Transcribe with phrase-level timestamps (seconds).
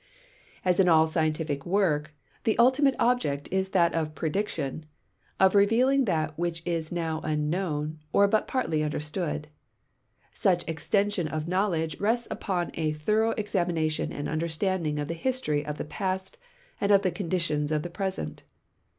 [0.65, 2.11] As in all scientific work,
[2.43, 4.87] the ultimate object is that of prediction,
[5.39, 9.47] of revealing that Avhich is now unknown or but partly under stood.
[10.33, 15.63] Such extension of knowledge rests ui)on a thorough ex amination and understanding of the history
[15.63, 16.39] of the ]>ast
[16.81, 18.43] and of the conditicjns in the present.